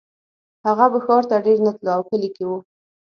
هغه 0.65 0.85
به 0.91 0.99
ښار 1.05 1.23
ته 1.29 1.35
ډېر 1.45 1.57
نه 1.65 1.71
تلو 1.77 1.89
او 1.95 2.01
کلي 2.09 2.29
کې 2.35 2.43
و 2.47 2.51